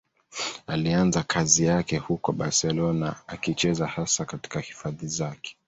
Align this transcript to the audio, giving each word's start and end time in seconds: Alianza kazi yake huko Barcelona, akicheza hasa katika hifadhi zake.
Alianza 0.67 1.23
kazi 1.23 1.65
yake 1.65 1.97
huko 1.97 2.31
Barcelona, 2.31 3.15
akicheza 3.27 3.87
hasa 3.87 4.25
katika 4.25 4.59
hifadhi 4.59 5.07
zake. 5.07 5.57